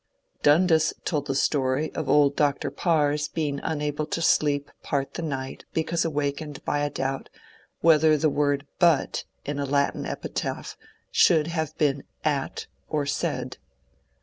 [0.41, 2.71] Dundas told the story of old Dr.
[2.71, 7.29] Parr's being unable to sleep part the night because awakened by a doubt
[7.81, 10.75] whether the word but in a Latin epitaph
[11.11, 13.59] should have been at or sed.